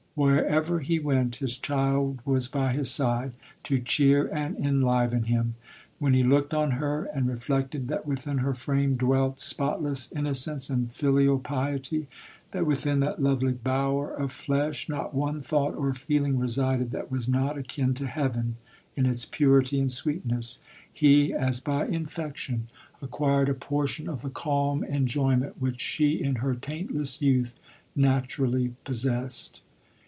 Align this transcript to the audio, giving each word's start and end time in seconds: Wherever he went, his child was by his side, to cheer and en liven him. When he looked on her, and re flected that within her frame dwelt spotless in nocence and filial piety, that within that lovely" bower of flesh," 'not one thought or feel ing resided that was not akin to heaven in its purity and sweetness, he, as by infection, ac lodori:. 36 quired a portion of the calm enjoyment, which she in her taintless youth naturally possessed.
Wherever 0.13 0.81
he 0.81 0.99
went, 0.99 1.37
his 1.37 1.57
child 1.57 2.19
was 2.25 2.49
by 2.49 2.73
his 2.73 2.91
side, 2.91 3.31
to 3.63 3.77
cheer 3.79 4.27
and 4.27 4.57
en 4.57 4.81
liven 4.81 5.23
him. 5.23 5.55
When 5.99 6.13
he 6.13 6.21
looked 6.21 6.53
on 6.53 6.71
her, 6.71 7.05
and 7.05 7.29
re 7.29 7.37
flected 7.37 7.87
that 7.87 8.05
within 8.05 8.39
her 8.39 8.53
frame 8.53 8.97
dwelt 8.97 9.39
spotless 9.39 10.11
in 10.11 10.25
nocence 10.25 10.69
and 10.69 10.91
filial 10.91 11.39
piety, 11.39 12.07
that 12.51 12.65
within 12.65 12.99
that 12.99 13.23
lovely" 13.23 13.53
bower 13.71 14.13
of 14.13 14.33
flesh," 14.33 14.89
'not 14.89 15.13
one 15.13 15.41
thought 15.41 15.75
or 15.75 15.93
feel 15.93 16.25
ing 16.25 16.37
resided 16.37 16.91
that 16.91 17.09
was 17.09 17.29
not 17.29 17.57
akin 17.57 17.93
to 17.93 18.05
heaven 18.05 18.57
in 18.97 19.05
its 19.05 19.23
purity 19.23 19.79
and 19.79 19.93
sweetness, 19.93 20.61
he, 20.91 21.33
as 21.33 21.61
by 21.61 21.85
infection, 21.87 22.67
ac 22.97 22.99
lodori:. 22.99 22.99
36 23.07 23.11
quired 23.17 23.49
a 23.49 23.53
portion 23.53 24.09
of 24.09 24.21
the 24.23 24.29
calm 24.29 24.83
enjoyment, 24.83 25.55
which 25.59 25.79
she 25.79 26.21
in 26.21 26.35
her 26.35 26.53
taintless 26.53 27.21
youth 27.21 27.55
naturally 27.95 28.73
possessed. 28.83 29.61